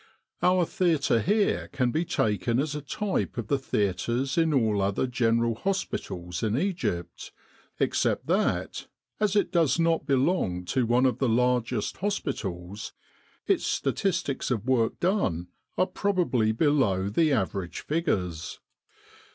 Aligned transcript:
"Our 0.51 0.65
theatre 0.65 1.19
here 1.19 1.69
can 1.71 1.91
be 1.91 2.05
taken 2.05 2.57
as 2.57 2.73
a 2.73 2.81
type 2.81 3.37
of 3.37 3.49
the 3.49 3.59
theatres 3.59 4.35
in 4.35 4.51
all 4.51 4.81
other 4.81 5.05
General 5.05 5.53
Hospitals 5.53 6.41
in 6.41 6.57
Egypt, 6.57 7.31
except 7.79 8.25
that, 8.25 8.87
as 9.19 9.35
it 9.35 9.51
does 9.51 9.77
not 9.79 10.07
belong 10.07 10.65
to 10.73 10.87
one 10.87 11.05
of 11.05 11.19
the 11.19 11.29
largest 11.29 11.97
hospitals, 11.97 12.93
its 13.45 13.63
statistics 13.67 14.49
of 14.49 14.65
work 14.65 14.99
done 14.99 15.49
are 15.77 15.85
probably 15.85 16.51
below 16.51 17.07
the 17.07 17.31
average 17.31 17.81
figures. 17.81 18.59